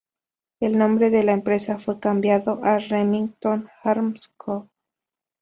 [0.59, 4.67] El nombre de la empresa fue cambiado a Remington Arms Co.